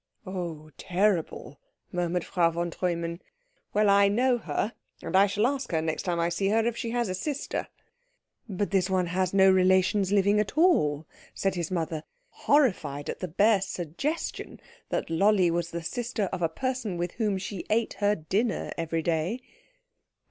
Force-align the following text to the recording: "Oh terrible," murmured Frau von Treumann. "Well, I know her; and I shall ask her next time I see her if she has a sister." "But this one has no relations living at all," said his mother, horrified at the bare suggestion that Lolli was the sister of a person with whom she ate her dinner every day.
"Oh 0.25 0.71
terrible," 0.79 1.59
murmured 1.91 2.25
Frau 2.25 2.49
von 2.49 2.71
Treumann. 2.71 3.21
"Well, 3.71 3.87
I 3.87 4.07
know 4.07 4.39
her; 4.39 4.73
and 5.03 5.15
I 5.15 5.27
shall 5.27 5.45
ask 5.45 5.71
her 5.71 5.79
next 5.79 6.01
time 6.01 6.19
I 6.19 6.29
see 6.29 6.47
her 6.47 6.65
if 6.65 6.75
she 6.75 6.89
has 6.89 7.07
a 7.07 7.13
sister." 7.13 7.67
"But 8.49 8.71
this 8.71 8.89
one 8.89 9.05
has 9.05 9.31
no 9.31 9.51
relations 9.51 10.11
living 10.11 10.39
at 10.39 10.57
all," 10.57 11.05
said 11.35 11.53
his 11.53 11.69
mother, 11.69 12.03
horrified 12.29 13.11
at 13.11 13.19
the 13.19 13.27
bare 13.27 13.61
suggestion 13.61 14.59
that 14.89 15.11
Lolli 15.11 15.51
was 15.51 15.69
the 15.69 15.83
sister 15.83 16.23
of 16.31 16.41
a 16.41 16.49
person 16.49 16.97
with 16.97 17.11
whom 17.21 17.37
she 17.37 17.67
ate 17.69 17.93
her 17.99 18.15
dinner 18.15 18.71
every 18.79 19.03
day. 19.03 19.39